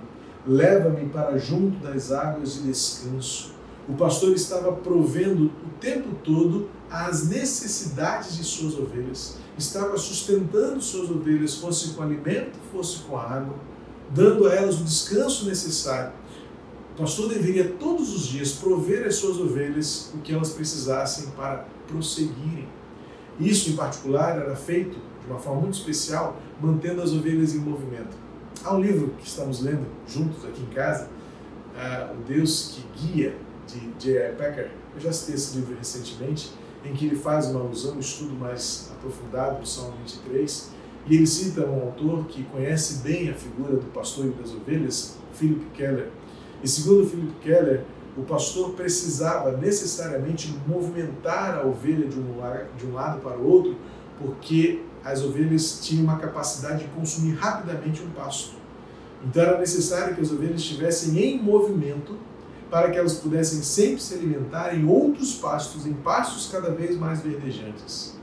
Leva-me 0.45 1.09
para 1.09 1.37
junto 1.37 1.79
das 1.79 2.11
águas 2.11 2.55
de 2.55 2.63
descanso. 2.63 3.53
O 3.87 3.93
pastor 3.93 4.33
estava 4.33 4.71
provendo 4.73 5.45
o 5.45 5.79
tempo 5.79 6.09
todo 6.23 6.69
as 6.89 7.27
necessidades 7.27 8.37
de 8.37 8.43
suas 8.43 8.77
ovelhas 8.77 9.37
estava 9.57 9.97
sustentando 9.97 10.81
suas 10.81 11.09
ovelhas, 11.09 11.55
fosse 11.55 11.89
com 11.89 12.03
alimento, 12.03 12.57
fosse 12.71 12.99
com 12.99 13.17
água, 13.17 13.55
dando 14.11 14.47
a 14.47 14.53
elas 14.53 14.79
o 14.79 14.83
descanso 14.83 15.45
necessário. 15.45 16.13
O 16.93 17.01
pastor 17.01 17.29
deveria 17.29 17.73
todos 17.79 18.13
os 18.13 18.27
dias 18.27 18.53
prover 18.53 19.05
às 19.05 19.15
suas 19.15 19.37
ovelhas 19.37 20.11
o 20.13 20.19
que 20.19 20.33
elas 20.33 20.51
precisassem 20.51 21.31
para 21.31 21.65
prosseguirem. 21.87 22.67
Isso, 23.39 23.69
em 23.69 23.75
particular, 23.75 24.37
era 24.37 24.55
feito 24.55 24.97
de 25.23 25.31
uma 25.31 25.39
forma 25.39 25.61
muito 25.61 25.77
especial, 25.77 26.39
mantendo 26.59 27.01
as 27.01 27.11
ovelhas 27.11 27.53
em 27.53 27.59
movimento. 27.59 28.17
Há 28.63 28.73
um 28.73 28.81
livro 28.81 29.13
que 29.19 29.27
estamos 29.27 29.61
lendo 29.61 29.85
juntos 30.07 30.43
aqui 30.45 30.61
em 30.61 30.73
casa, 30.73 31.07
uh, 31.75 32.17
O 32.17 32.23
Deus 32.23 32.75
que 32.75 33.07
Guia, 33.07 33.35
de 33.67 33.79
J.I. 33.99 34.35
Packer. 34.35 34.71
Eu 34.95 35.01
já 35.01 35.11
citei 35.11 35.35
esse 35.35 35.57
livro 35.57 35.75
recentemente 35.77 36.51
em 36.87 36.93
que 36.93 37.05
ele 37.05 37.15
faz 37.15 37.47
uma 37.47 37.59
alusão, 37.59 37.95
um 37.95 37.99
estudo 37.99 38.33
mais 38.33 38.91
aprofundado 38.93 39.61
do 39.61 39.67
Salmo 39.67 39.97
23, 39.99 40.71
e 41.07 41.15
ele 41.15 41.27
cita 41.27 41.65
um 41.65 41.81
autor 41.81 42.25
que 42.25 42.43
conhece 42.43 43.01
bem 43.03 43.29
a 43.29 43.33
figura 43.33 43.77
do 43.77 43.85
pastor 43.87 44.25
e 44.25 44.29
das 44.29 44.53
ovelhas, 44.53 45.17
Philip 45.33 45.65
Keller. 45.73 46.09
E 46.63 46.67
segundo 46.67 47.07
Philip 47.07 47.33
Keller, 47.41 47.83
o 48.17 48.23
pastor 48.23 48.71
precisava 48.71 49.51
necessariamente 49.55 50.53
movimentar 50.67 51.59
a 51.59 51.65
ovelha 51.65 52.07
de 52.07 52.19
um, 52.19 52.33
de 52.77 52.85
um 52.87 52.93
lado 52.93 53.21
para 53.21 53.37
o 53.37 53.47
outro, 53.47 53.77
porque 54.19 54.81
as 55.03 55.23
ovelhas 55.23 55.79
tinham 55.81 56.03
uma 56.03 56.17
capacidade 56.17 56.83
de 56.83 56.89
consumir 56.89 57.35
rapidamente 57.35 58.01
um 58.01 58.09
pasto. 58.09 58.55
Então 59.23 59.43
era 59.43 59.57
necessário 59.57 60.15
que 60.15 60.21
as 60.21 60.31
ovelhas 60.31 60.61
estivessem 60.61 61.17
em 61.19 61.41
movimento 61.41 62.17
para 62.69 62.91
que 62.91 62.97
elas 62.97 63.15
pudessem 63.15 63.61
sempre 63.61 64.01
se 64.01 64.13
alimentar 64.13 64.75
em 64.75 64.85
outros 64.85 65.35
pastos, 65.35 65.85
em 65.85 65.93
pastos 65.93 66.49
cada 66.51 66.71
vez 66.71 66.97
mais 66.97 67.21
verdejantes. 67.21 68.17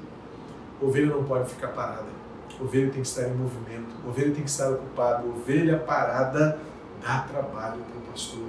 Ovelha 0.80 1.14
não 1.14 1.24
pode 1.24 1.48
ficar 1.48 1.68
parada. 1.68 2.12
Ovelha 2.60 2.90
tem 2.90 3.00
que 3.00 3.08
estar 3.08 3.28
em 3.28 3.34
movimento. 3.34 3.94
Ovelha 4.06 4.32
tem 4.32 4.44
que 4.44 4.50
estar 4.50 4.70
ocupada. 4.70 5.24
Ovelha 5.26 5.78
parada 5.78 6.58
dá 7.02 7.20
trabalho 7.20 7.80
para 7.82 7.98
o 7.98 8.02
pastor. 8.12 8.48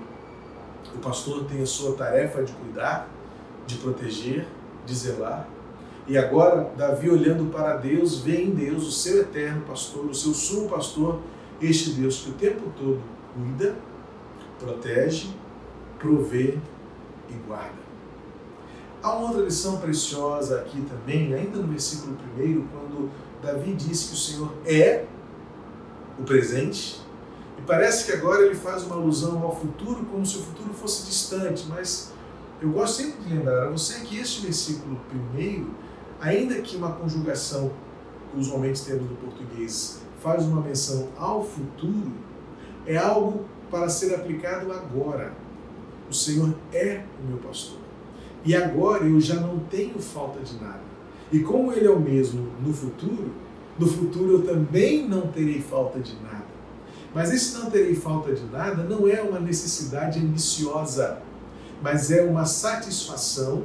O 0.93 0.97
pastor 0.99 1.45
tem 1.45 1.61
a 1.61 1.65
sua 1.65 1.95
tarefa 1.95 2.43
de 2.43 2.51
cuidar, 2.53 3.07
de 3.65 3.75
proteger, 3.77 4.47
de 4.85 4.93
zelar. 4.93 5.47
E 6.07 6.17
agora, 6.17 6.71
Davi, 6.77 7.09
olhando 7.09 7.51
para 7.51 7.77
Deus, 7.77 8.19
vê 8.19 8.43
em 8.43 8.51
Deus 8.51 8.87
o 8.87 8.91
seu 8.91 9.21
eterno 9.21 9.61
pastor, 9.61 10.05
o 10.05 10.13
seu 10.13 10.33
sumo 10.33 10.69
pastor, 10.69 11.19
este 11.59 11.91
Deus 11.91 12.19
que 12.21 12.29
o 12.29 12.33
tempo 12.33 12.71
todo 12.77 13.01
cuida, 13.33 13.75
protege 14.59 15.29
provê 16.05 16.59
e 17.27 17.33
guarda. 17.47 17.85
Há 19.01 19.13
uma 19.15 19.29
outra 19.29 19.43
lição 19.43 19.77
preciosa 19.77 20.61
aqui 20.61 20.81
também, 20.81 21.33
ainda 21.33 21.57
no 21.57 21.67
versículo 21.67 22.15
1, 22.37 22.67
quando 22.67 23.09
Davi 23.41 23.73
diz 23.73 24.03
que 24.03 24.13
o 24.13 24.17
Senhor 24.17 24.53
é 24.65 25.05
o 26.19 26.23
presente, 26.23 27.01
e 27.57 27.61
parece 27.63 28.05
que 28.05 28.11
agora 28.11 28.43
ele 28.43 28.55
faz 28.55 28.83
uma 28.83 28.95
alusão 28.95 29.41
ao 29.43 29.55
futuro, 29.55 30.05
como 30.05 30.25
se 30.25 30.37
o 30.37 30.41
futuro 30.43 30.73
fosse 30.73 31.05
distante, 31.05 31.65
mas 31.67 32.11
eu 32.61 32.69
gosto 32.69 33.01
sempre 33.01 33.23
de 33.23 33.33
lembrar 33.33 33.67
a 33.67 33.69
você 33.69 33.99
que 34.01 34.17
este 34.17 34.41
versículo 34.41 34.99
primeiro, 35.09 35.71
ainda 36.21 36.55
que 36.61 36.77
uma 36.77 36.93
conjugação, 36.93 37.71
usualmente 38.35 38.83
temos 38.83 39.09
no 39.09 39.15
português, 39.17 40.01
faz 40.19 40.43
uma 40.45 40.61
menção 40.61 41.09
ao 41.17 41.43
futuro, 41.43 42.11
é 42.85 42.97
algo 42.97 43.45
para 43.69 43.89
ser 43.89 44.15
aplicado 44.15 44.71
agora. 44.71 45.44
O 46.09 46.13
Senhor 46.13 46.55
é 46.73 47.03
o 47.23 47.27
meu 47.27 47.37
pastor. 47.37 47.79
E 48.43 48.55
agora 48.55 49.05
eu 49.05 49.19
já 49.19 49.35
não 49.35 49.59
tenho 49.59 49.99
falta 49.99 50.39
de 50.39 50.55
nada. 50.61 50.83
E 51.31 51.39
como 51.39 51.73
Ele 51.73 51.87
é 51.87 51.89
o 51.89 51.99
mesmo 51.99 52.47
no 52.63 52.71
futuro, 52.71 53.31
no 53.77 53.87
futuro 53.87 54.33
eu 54.33 54.41
também 54.43 55.07
não 55.07 55.27
terei 55.27 55.61
falta 55.61 55.99
de 55.99 56.15
nada. 56.21 56.45
Mas 57.13 57.33
esse 57.33 57.57
não 57.57 57.69
terei 57.69 57.95
falta 57.95 58.33
de 58.33 58.45
nada 58.45 58.83
não 58.83 59.07
é 59.07 59.21
uma 59.21 59.39
necessidade 59.39 60.19
ambiciosa, 60.19 61.21
mas 61.81 62.11
é 62.11 62.21
uma 62.21 62.45
satisfação, 62.45 63.63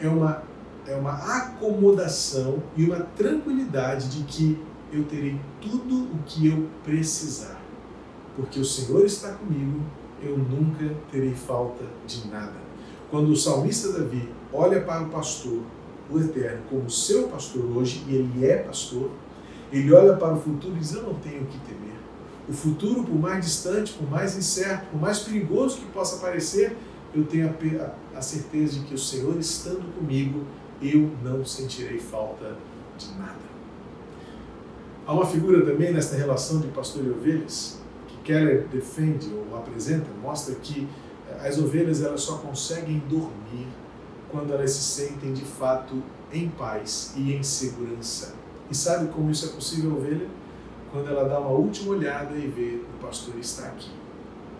é 0.00 0.08
uma, 0.08 0.42
é 0.86 0.94
uma 0.96 1.12
acomodação 1.12 2.62
e 2.76 2.84
uma 2.84 3.00
tranquilidade 3.00 4.08
de 4.08 4.24
que 4.24 4.58
eu 4.92 5.04
terei 5.04 5.38
tudo 5.60 6.04
o 6.12 6.18
que 6.24 6.46
eu 6.46 6.68
precisar. 6.84 7.60
Porque 8.36 8.60
o 8.60 8.64
Senhor 8.64 9.04
está 9.04 9.32
comigo 9.32 9.80
eu 10.22 10.38
nunca 10.38 10.94
terei 11.10 11.34
falta 11.34 11.84
de 12.06 12.28
nada. 12.28 12.54
Quando 13.10 13.30
o 13.30 13.36
salmista 13.36 13.92
Davi 13.92 14.28
olha 14.52 14.80
para 14.80 15.02
o 15.02 15.08
pastor, 15.08 15.62
o 16.10 16.18
Eterno, 16.18 16.62
como 16.68 16.90
seu 16.90 17.28
pastor 17.28 17.64
hoje, 17.76 18.04
e 18.08 18.14
ele 18.14 18.46
é 18.46 18.58
pastor, 18.58 19.10
ele 19.72 19.92
olha 19.92 20.16
para 20.16 20.34
o 20.34 20.40
futuro 20.40 20.74
e 20.76 20.78
diz: 20.78 20.94
Eu 20.94 21.02
não 21.02 21.14
tenho 21.14 21.42
o 21.42 21.46
que 21.46 21.58
temer. 21.58 21.96
O 22.48 22.52
futuro, 22.52 23.04
por 23.04 23.18
mais 23.18 23.44
distante, 23.44 23.92
por 23.92 24.08
mais 24.10 24.36
incerto, 24.36 24.86
por 24.90 25.00
mais 25.00 25.20
perigoso 25.20 25.78
que 25.78 25.86
possa 25.86 26.18
parecer, 26.18 26.76
eu 27.14 27.24
tenho 27.24 27.54
a, 28.14 28.20
certeza 28.20 28.80
de 28.80 28.86
que 28.86 28.94
o 28.94 28.98
Senhor 28.98 29.38
estando 29.38 29.94
comigo, 29.94 30.44
eu 30.80 31.10
não 31.22 31.44
sentirei 31.44 31.98
falta 31.98 32.56
de 32.98 33.12
nada. 33.18 33.42
Há 35.06 35.12
uma 35.12 35.26
figura 35.26 35.64
também 35.64 35.92
nesta 35.92 36.16
relação 36.16 36.60
de 36.60 36.68
pastor 36.68 37.04
e 37.04 37.10
ovelhas 37.10 37.81
Keller 38.22 38.66
defende 38.68 39.32
ou 39.32 39.56
apresenta, 39.56 40.06
mostra 40.22 40.54
que 40.54 40.88
eh, 41.28 41.48
as 41.48 41.58
ovelhas 41.58 42.02
elas 42.02 42.22
só 42.22 42.38
conseguem 42.38 42.98
dormir 43.08 43.66
quando 44.30 44.52
elas 44.52 44.70
se 44.70 44.82
sentem 44.82 45.32
de 45.32 45.44
fato 45.44 46.02
em 46.32 46.48
paz 46.48 47.12
e 47.16 47.32
em 47.34 47.42
segurança. 47.42 48.34
E 48.70 48.74
sabe 48.74 49.12
como 49.12 49.30
isso 49.30 49.46
é 49.46 49.48
possível, 49.50 49.96
ovelha? 49.96 50.26
Quando 50.90 51.08
ela 51.08 51.28
dá 51.28 51.38
uma 51.38 51.50
última 51.50 51.92
olhada 51.92 52.34
e 52.36 52.46
vê 52.48 52.80
o 52.96 53.02
pastor 53.02 53.34
está 53.38 53.66
aqui. 53.66 53.90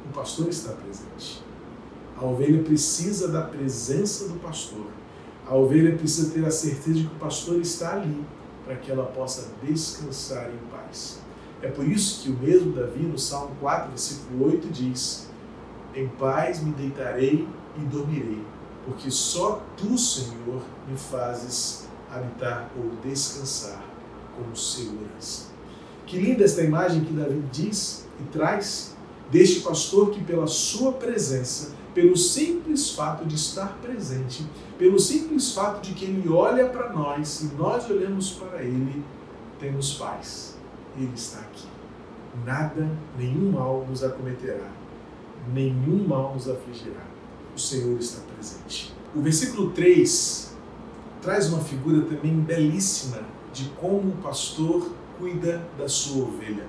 o 0.07 0.13
pastor 0.13 0.49
está 0.49 0.73
presente. 0.73 1.43
A 2.17 2.25
ovelha 2.25 2.63
precisa 2.63 3.29
da 3.29 3.43
presença 3.43 4.29
do 4.29 4.39
pastor. 4.41 4.87
A 5.47 5.55
ovelha 5.55 5.97
precisa 5.97 6.31
ter 6.31 6.45
a 6.45 6.51
certeza 6.51 6.99
de 6.99 7.07
que 7.07 7.15
o 7.15 7.19
pastor 7.19 7.61
está 7.61 7.95
ali 7.95 8.25
para 8.65 8.77
que 8.77 8.91
ela 8.91 9.07
possa 9.07 9.49
descansar 9.63 10.51
em 10.51 10.59
paz. 10.71 11.21
É 11.63 11.69
por 11.69 11.87
isso 11.87 12.23
que 12.23 12.31
o 12.31 12.37
mesmo 12.37 12.73
Davi, 12.73 13.05
no 13.05 13.17
Salmo 13.17 13.55
4, 13.61 13.91
versículo 13.91 14.47
8, 14.47 14.69
diz: 14.69 15.29
Em 15.95 16.09
paz 16.09 16.61
me 16.61 16.73
deitarei 16.73 17.47
e 17.79 17.81
dormirei, 17.83 18.43
porque 18.85 19.11
só 19.11 19.63
tu, 19.77 19.97
Senhor, 19.97 20.61
me 20.89 20.99
fazes 20.99 21.87
habitar 22.11 22.69
ou 22.77 22.91
descansar 23.03 23.83
com 24.37 24.55
segurança. 24.57 25.53
Que 26.05 26.19
linda 26.19 26.45
esta 26.45 26.63
imagem 26.63 27.05
que 27.05 27.13
Davi 27.13 27.43
diz 27.53 28.07
e 28.21 28.25
traz 28.25 28.95
deste 29.31 29.61
pastor 29.61 30.11
que, 30.11 30.23
pela 30.23 30.49
sua 30.49 30.93
presença, 30.93 31.73
pelo 31.95 32.17
simples 32.17 32.91
fato 32.91 33.25
de 33.25 33.37
estar 33.37 33.79
presente, 33.81 34.45
pelo 34.79 34.99
simples 34.99 35.55
fato 35.55 35.81
de 35.81 35.95
que 35.95 36.05
ele 36.05 36.29
olha 36.29 36.69
para 36.69 36.93
nós 36.93 37.43
e 37.43 37.55
nós 37.55 37.89
olhamos 37.89 38.31
para 38.31 38.63
ele, 38.63 39.03
temos 39.61 39.95
paz. 39.95 40.52
Ele 40.97 41.13
está 41.15 41.41
aqui. 41.41 41.67
Nada, 42.45 42.89
nenhum 43.19 43.53
mal 43.53 43.87
nos 43.89 44.03
acometerá, 44.03 44.71
nenhum 45.53 46.07
mal 46.07 46.33
nos 46.35 46.49
afligirá. 46.49 47.05
O 47.55 47.59
Senhor 47.59 47.99
está 47.99 48.23
presente. 48.35 48.95
O 49.15 49.21
versículo 49.21 49.71
3 49.73 50.57
traz 51.21 51.53
uma 51.53 51.63
figura 51.63 52.03
também 52.03 52.41
belíssima 52.41 53.21
de 53.53 53.69
como 53.81 54.13
o 54.13 54.17
pastor 54.23 54.91
cuida 55.19 55.63
da 55.79 55.89
sua 55.89 56.25
ovelha. 56.25 56.67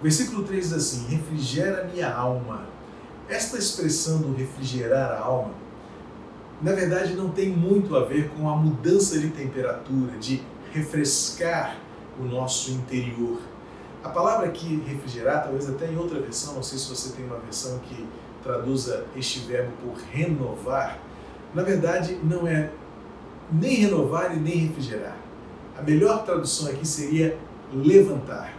O 0.00 0.02
versículo 0.02 0.42
3 0.42 0.64
diz 0.64 0.72
assim: 0.72 1.06
Refrigera 1.06 1.88
minha 1.92 2.12
alma. 2.12 2.66
Esta 3.28 3.56
expressão 3.58 4.18
do 4.18 4.34
refrigerar 4.34 5.12
a 5.12 5.20
alma, 5.20 5.54
na 6.60 6.72
verdade, 6.72 7.14
não 7.14 7.30
tem 7.30 7.48
muito 7.48 7.96
a 7.96 8.04
ver 8.04 8.28
com 8.30 8.48
a 8.48 8.54
mudança 8.54 9.18
de 9.18 9.30
temperatura, 9.30 10.18
de 10.18 10.42
refrescar 10.72 11.76
o 12.18 12.24
nosso 12.24 12.70
interior. 12.72 13.38
A 14.02 14.08
palavra 14.08 14.46
aqui, 14.46 14.82
refrigerar, 14.86 15.42
talvez 15.42 15.68
até 15.68 15.90
em 15.90 15.96
outra 15.96 16.18
versão, 16.20 16.54
não 16.54 16.62
sei 16.62 16.78
se 16.78 16.88
você 16.88 17.14
tem 17.14 17.24
uma 17.24 17.36
versão 17.36 17.78
que 17.80 18.08
traduza 18.42 19.04
este 19.14 19.40
verbo 19.40 19.72
por 19.82 19.98
renovar, 20.10 20.98
na 21.54 21.62
verdade 21.62 22.18
não 22.22 22.46
é 22.46 22.70
nem 23.52 23.74
renovar 23.74 24.34
e 24.34 24.40
nem 24.40 24.56
refrigerar. 24.56 25.16
A 25.76 25.82
melhor 25.82 26.24
tradução 26.24 26.70
aqui 26.70 26.86
seria 26.86 27.36
levantar, 27.72 28.54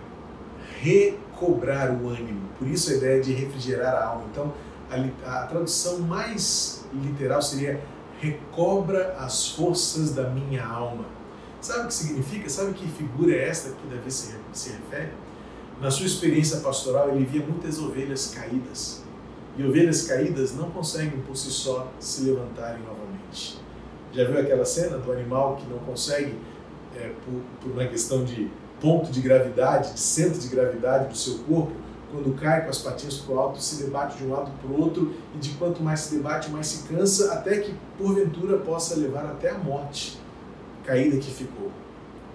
recobrar 0.79 1.91
o 1.91 2.09
ânimo. 2.09 2.41
Por 2.59 2.67
isso 2.67 2.91
a 2.91 2.95
ideia 2.95 3.21
de 3.21 3.33
refrigerar 3.33 3.95
a 3.95 4.05
alma. 4.05 4.25
Então, 4.31 4.53
a, 4.89 5.43
a 5.43 5.47
tradução 5.47 5.99
mais 5.99 6.85
literal 6.93 7.41
seria 7.41 7.81
recobra 8.19 9.15
as 9.17 9.49
forças 9.49 10.13
da 10.13 10.29
minha 10.29 10.63
alma. 10.63 11.05
Sabe 11.61 11.83
o 11.83 11.87
que 11.87 11.93
significa? 11.93 12.49
Sabe 12.49 12.73
que 12.73 12.87
figura 12.87 13.35
é 13.35 13.47
esta 13.47 13.69
que 13.69 13.87
Davi 13.87 14.09
se, 14.09 14.35
se 14.51 14.71
refere? 14.71 15.11
Na 15.79 15.91
sua 15.91 16.07
experiência 16.07 16.59
pastoral, 16.59 17.09
ele 17.09 17.23
via 17.23 17.45
muitas 17.45 17.77
ovelhas 17.77 18.33
caídas. 18.33 19.03
E 19.55 19.63
ovelhas 19.63 20.07
caídas 20.07 20.55
não 20.55 20.71
conseguem 20.71 21.19
por 21.21 21.35
si 21.35 21.51
só 21.51 21.91
se 21.99 22.23
levantarem 22.23 22.81
novamente. 22.81 23.59
Já 24.11 24.25
viu 24.25 24.39
aquela 24.39 24.65
cena 24.65 24.97
do 24.97 25.11
animal 25.11 25.55
que 25.57 25.67
não 25.67 25.77
consegue, 25.79 26.35
é, 26.95 27.11
por, 27.23 27.41
por 27.61 27.71
uma 27.71 27.85
questão 27.87 28.25
de 28.25 28.49
ponto 28.81 29.11
de 29.11 29.21
gravidade, 29.21 29.93
de 29.93 29.99
centro 29.99 30.39
de 30.39 30.47
gravidade 30.47 31.09
do 31.09 31.17
seu 31.17 31.39
corpo, 31.39 31.73
quando 32.11 32.35
cai 32.35 32.63
com 32.63 32.69
as 32.69 32.79
patinhas 32.79 33.17
para 33.17 33.35
o 33.35 33.39
alto, 33.39 33.61
se 33.61 33.83
debate 33.83 34.17
de 34.17 34.25
um 34.25 34.31
lado 34.31 34.51
para 34.59 34.69
o 34.69 34.81
outro, 34.81 35.13
e 35.33 35.37
de 35.37 35.51
quanto 35.51 35.81
mais 35.81 36.01
se 36.01 36.15
debate, 36.15 36.49
mais 36.49 36.67
se 36.67 36.87
cansa, 36.87 37.33
até 37.33 37.59
que 37.59 37.73
porventura 37.97 38.57
possa 38.57 38.95
levar 38.95 39.25
até 39.25 39.49
a 39.49 39.57
morte, 39.57 40.19
caída 40.83 41.17
que 41.17 41.31
ficou. 41.31 41.71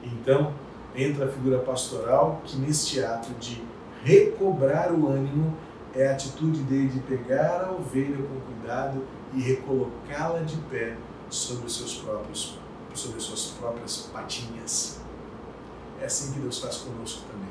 Então, 0.03 0.55
entra 0.95 1.27
a 1.27 1.29
figura 1.29 1.59
pastoral, 1.59 2.41
que 2.45 2.57
neste 2.57 3.03
ato 3.03 3.33
de 3.35 3.63
recobrar 4.03 4.93
o 4.93 5.09
ânimo, 5.09 5.57
é 5.95 6.09
a 6.09 6.13
atitude 6.13 6.61
dele 6.65 6.89
de 6.89 7.01
pegar 7.01 7.65
a 7.65 7.73
ovelha 7.73 8.17
com 8.17 8.41
cuidado 8.41 9.03
e 9.35 9.41
recolocá-la 9.41 10.41
de 10.41 10.57
pé 10.71 10.97
sobre 11.31 11.69
seus 11.71 11.97
próprios 11.97 12.59
sobre 12.97 13.19
as 13.19 13.25
suas 13.25 13.47
próprias 13.59 14.09
patinhas. 14.13 15.01
É 16.01 16.07
assim 16.07 16.33
que 16.33 16.41
Deus 16.41 16.59
faz 16.59 16.79
conosco 16.79 17.23
também. 17.31 17.49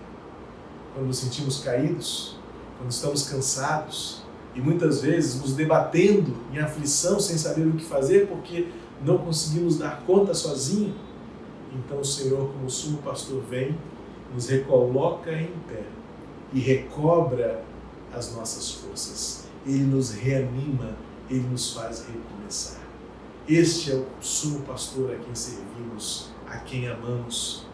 Quando 0.94 1.08
nos 1.08 1.18
sentimos 1.18 1.64
caídos, 1.64 2.38
quando 2.78 2.92
estamos 2.92 3.30
cansados 3.30 4.24
e 4.54 4.62
muitas 4.62 5.02
vezes 5.02 5.40
nos 5.42 5.54
debatendo 5.54 6.36
em 6.52 6.60
aflição 6.60 7.20
sem 7.20 7.38
saber 7.38 7.68
o 7.68 7.74
que 7.74 7.86
fazer 7.86 8.28
porque 8.28 8.70
não 9.04 9.18
conseguimos 9.18 9.78
dar 9.78 10.02
conta 10.06 10.34
sozinho, 10.34 10.94
então 11.74 12.00
o 12.00 12.06
Senhor, 12.06 12.52
como 12.54 12.70
sumo 12.70 13.00
pastor, 13.00 13.42
vem, 13.50 13.78
nos 14.34 14.48
recoloca 14.48 15.32
em 15.32 15.52
pé 15.68 15.84
e 16.54 16.60
recobra 16.60 17.64
as 18.14 18.34
nossas 18.34 18.72
forças. 18.72 19.46
Ele 19.66 19.84
nos 19.84 20.12
reanima, 20.12 20.96
ele 21.30 21.48
nos 21.48 21.74
faz 21.74 22.06
recomeçar. 22.06 22.82
Este 23.48 23.92
é 23.92 23.96
o 23.96 24.06
sumo 24.22 24.62
pastor 24.62 25.12
a 25.12 25.16
quem 25.18 25.36
servimos, 25.36 26.30
a 26.48 26.58
quem 26.58 26.88
amamos. 26.88 27.66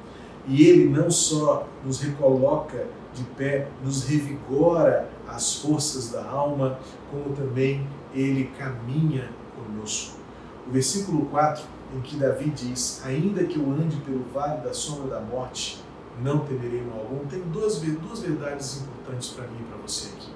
E 0.47 0.65
ele 0.65 0.89
não 0.89 1.11
só 1.11 1.67
nos 1.85 2.01
recoloca 2.01 2.87
de 3.13 3.23
pé, 3.35 3.67
nos 3.83 4.03
revigora 4.03 5.09
as 5.27 5.55
forças 5.55 6.09
da 6.09 6.25
alma, 6.25 6.79
como 7.09 7.35
também 7.35 7.87
ele 8.13 8.51
caminha 8.57 9.29
conosco. 9.55 10.20
O 10.67 10.71
versículo 10.71 11.25
4, 11.27 11.63
em 11.95 12.01
que 12.01 12.15
Davi 12.15 12.49
diz: 12.49 13.01
Ainda 13.05 13.43
que 13.43 13.57
eu 13.57 13.71
ande 13.71 13.97
pelo 13.97 14.23
vale 14.33 14.61
da 14.61 14.73
sombra 14.73 15.15
da 15.15 15.19
morte, 15.19 15.83
não 16.21 16.39
temerei 16.39 16.81
mal 16.83 16.99
algum, 16.99 17.25
tem 17.25 17.39
duas, 17.41 17.79
duas 17.79 18.19
verdades 18.19 18.81
importantes 18.81 19.29
para 19.29 19.47
mim 19.47 19.57
e 19.61 19.63
para 19.63 19.77
você 19.77 20.09
aqui. 20.09 20.31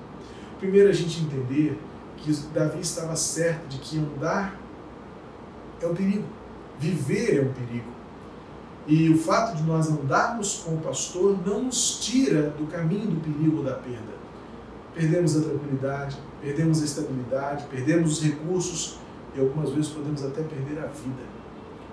Primeiro, 0.59 0.89
a 0.89 0.93
gente 0.93 1.21
entender 1.21 1.79
que 2.17 2.31
Davi 2.53 2.79
estava 2.79 3.15
certo 3.15 3.67
de 3.67 3.77
que 3.77 3.99
andar 3.99 4.59
é 5.81 5.85
um 5.85 5.93
perigo, 5.93 6.25
viver 6.79 7.37
é 7.37 7.41
um 7.41 7.53
perigo. 7.53 7.95
E 8.87 9.09
o 9.09 9.17
fato 9.17 9.57
de 9.57 9.63
nós 9.63 9.89
andarmos 9.89 10.63
com 10.63 10.75
o 10.75 10.77
pastor 10.77 11.37
não 11.45 11.63
nos 11.63 11.99
tira 11.99 12.49
do 12.51 12.67
caminho 12.67 13.07
do 13.07 13.19
perigo 13.19 13.57
ou 13.57 13.63
da 13.63 13.73
perda. 13.73 14.13
Perdemos 14.93 15.35
a 15.35 15.41
tranquilidade, 15.41 16.17
perdemos 16.41 16.81
a 16.81 16.85
estabilidade, 16.85 17.65
perdemos 17.69 18.13
os 18.13 18.23
recursos 18.23 18.99
e 19.35 19.39
algumas 19.39 19.71
vezes 19.71 19.91
podemos 19.91 20.23
até 20.23 20.41
perder 20.41 20.79
a 20.79 20.87
vida. 20.87 21.23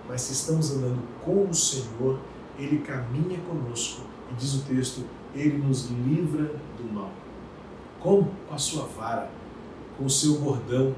Mas 0.08 0.22
se 0.22 0.32
estamos 0.32 0.70
andando 0.70 1.02
com 1.24 1.48
o 1.48 1.54
Senhor, 1.54 2.18
Ele 2.58 2.78
caminha 2.78 3.38
conosco 3.40 4.02
e 4.30 4.34
diz 4.34 4.54
o 4.54 4.62
texto, 4.62 5.02
Ele 5.34 5.58
nos 5.58 5.90
livra 5.90 6.54
do 6.78 6.92
mal. 6.92 7.10
Como? 8.00 8.30
Com 8.48 8.54
a 8.54 8.58
sua 8.58 8.84
vara, 8.84 9.30
com 9.96 10.04
o 10.04 10.10
seu 10.10 10.34
bordão, 10.34 10.94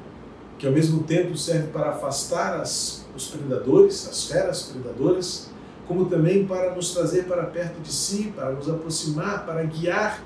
que 0.58 0.66
ao 0.66 0.72
mesmo 0.72 1.02
tempo 1.02 1.36
serve 1.36 1.68
para 1.68 1.90
afastar 1.90 2.60
as, 2.60 3.06
os 3.14 3.28
predadores, 3.28 4.08
as 4.08 4.26
feras 4.26 4.62
predadoras, 4.64 5.50
como 5.86 6.06
também 6.06 6.46
para 6.46 6.74
nos 6.74 6.92
trazer 6.94 7.24
para 7.24 7.44
perto 7.44 7.80
de 7.80 7.92
si, 7.92 8.32
para 8.34 8.52
nos 8.52 8.68
aproximar, 8.68 9.44
para 9.44 9.62
guiar. 9.64 10.22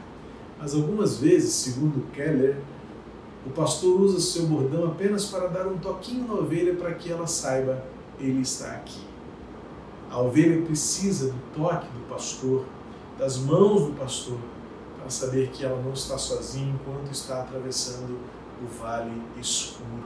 Mas 0.58 0.74
algumas 0.74 1.18
vezes, 1.18 1.52
segundo 1.52 2.10
Keller, 2.12 2.56
o 3.48 3.50
pastor 3.50 3.98
usa 3.98 4.20
seu 4.20 4.46
bordão 4.46 4.88
apenas 4.88 5.24
para 5.24 5.46
dar 5.46 5.66
um 5.66 5.78
toquinho 5.78 6.28
na 6.28 6.34
ovelha 6.34 6.74
para 6.74 6.92
que 6.92 7.10
ela 7.10 7.26
saiba 7.26 7.82
ele 8.20 8.42
está 8.42 8.72
aqui. 8.72 9.00
A 10.10 10.20
ovelha 10.20 10.60
precisa 10.66 11.32
do 11.32 11.38
toque 11.56 11.86
do 11.86 12.08
pastor, 12.10 12.66
das 13.18 13.38
mãos 13.38 13.86
do 13.86 13.92
pastor, 13.98 14.36
para 14.98 15.08
saber 15.08 15.48
que 15.48 15.64
ela 15.64 15.80
não 15.80 15.94
está 15.94 16.18
sozinha 16.18 16.74
enquanto 16.74 17.10
está 17.10 17.40
atravessando 17.40 18.18
o 18.62 18.66
vale 18.78 19.22
escuro. 19.40 20.04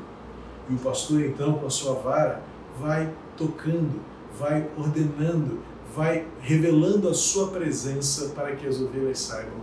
E 0.71 0.75
o 0.75 0.79
pastor, 0.79 1.23
então, 1.23 1.55
com 1.55 1.67
a 1.67 1.71
sua 1.71 1.95
vara, 1.95 2.45
vai 2.79 3.13
tocando, 3.37 4.01
vai 4.39 4.71
ordenando, 4.79 5.59
vai 5.97 6.29
revelando 6.41 7.09
a 7.09 7.15
sua 7.15 7.49
presença 7.49 8.29
para 8.37 8.55
que 8.55 8.69
as 8.69 8.81
ovelhas 8.81 9.19
saibam: 9.19 9.63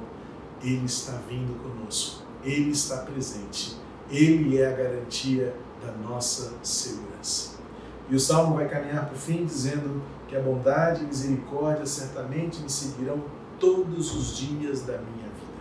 Ele 0.62 0.86
está 0.86 1.14
vindo 1.30 1.58
conosco, 1.64 2.24
Ele 2.44 2.72
está 2.72 2.98
presente, 2.98 3.78
Ele 4.10 4.58
é 4.58 4.68
a 4.68 4.76
garantia 4.76 5.56
da 5.82 5.92
nossa 5.92 6.54
segurança. 6.64 7.60
E 8.10 8.16
o 8.16 8.20
salmo 8.20 8.56
vai 8.56 8.68
caminhar 8.68 9.06
para 9.06 9.16
o 9.16 9.20
fim 9.20 9.46
dizendo 9.46 10.02
que 10.28 10.36
a 10.36 10.40
bondade 10.40 11.04
e 11.04 11.08
misericórdia 11.08 11.86
certamente 11.86 12.62
me 12.62 12.70
seguirão 12.70 13.24
todos 13.60 14.16
os 14.16 14.38
dias 14.38 14.82
da 14.82 14.98
minha 14.98 15.28
vida. 15.28 15.60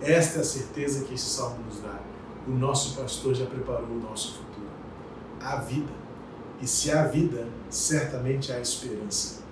Esta 0.00 0.38
é 0.38 0.40
a 0.42 0.44
certeza 0.44 1.04
que 1.04 1.14
esse 1.14 1.28
salmo 1.28 1.64
nos 1.66 1.80
dá. 1.80 1.98
O 2.46 2.52
nosso 2.52 2.96
pastor 2.96 3.34
já 3.34 3.46
preparou 3.46 3.88
o 3.88 4.00
nosso 4.00 4.34
futuro. 4.34 4.70
A 5.40 5.56
vida 5.56 6.00
e 6.60 6.66
se 6.66 6.90
há 6.90 7.06
vida, 7.06 7.48
certamente 7.70 8.52
há 8.52 8.60
esperança. 8.60 9.42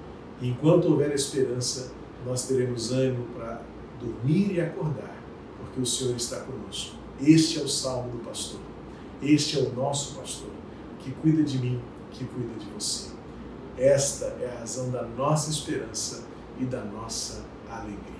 E 0.40 0.48
enquanto 0.50 0.88
houver 0.88 1.11
esperança, 1.12 1.90
nós 2.24 2.46
teremos 2.46 2.92
ânimo 2.92 3.26
para 3.35 3.62
dormir 3.98 4.52
e 4.54 4.61
acordar, 4.61 5.16
porque 5.59 5.81
o 5.81 5.87
Senhor 5.87 6.16
está 6.16 6.40
conosco. 6.40 6.97
Este 7.21 7.59
é 7.59 7.62
o 7.62 7.68
salmo 7.68 8.11
do 8.11 8.18
pastor. 8.18 8.61
Este 9.21 9.59
é 9.59 9.62
o 9.62 9.73
nosso 9.73 10.14
pastor, 10.14 10.51
que 11.01 11.11
cuida 11.11 11.42
de 11.42 11.59
mim, 11.59 11.81
que 12.12 12.25
cuida 12.25 12.55
de 12.59 12.66
você. 12.71 13.11
Esta 13.77 14.27
é 14.40 14.55
a 14.57 14.61
razão 14.61 14.90
da 14.90 15.03
nossa 15.03 15.51
esperança 15.51 16.25
e 16.59 16.64
da 16.64 16.85
nossa 16.85 17.44
alegria. 17.68 18.17